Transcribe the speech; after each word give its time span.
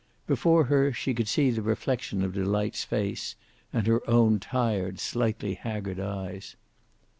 Before 0.25 0.63
her 0.63 0.91
she 0.91 1.13
could 1.13 1.27
see 1.27 1.51
the 1.51 1.61
reflection 1.61 2.23
of 2.23 2.33
Delight's 2.33 2.83
face, 2.83 3.35
and 3.71 3.85
her 3.85 4.01
own 4.09 4.39
tired, 4.39 4.99
slightly 4.99 5.53
haggard 5.53 5.99
eyes. 5.99 6.55